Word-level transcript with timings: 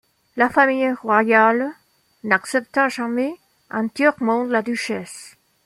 La 0.35 0.49
famille 0.49 0.91
royale 0.93 1.69
n'accepta 2.23 2.89
jamais 2.89 3.35
entièrement 3.69 4.45
la 4.45 4.63
duchesse. 4.63 5.37